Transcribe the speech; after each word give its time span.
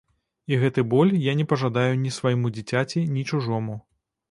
І 0.53 0.57
гэты 0.63 0.83
боль 0.93 1.11
я 1.25 1.35
не 1.43 1.45
пажадаю 1.51 1.93
ні 2.07 2.15
свайму 2.17 2.53
дзіцяці 2.57 3.07
ні 3.15 3.29
чужому. 3.31 3.81